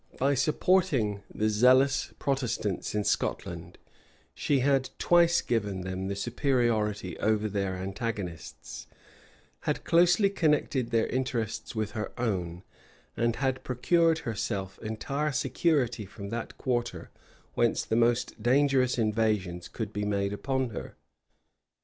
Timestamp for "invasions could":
18.97-19.93